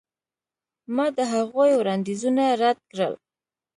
[0.95, 3.13] ما د هغوی وړاندیزونه رد کړل.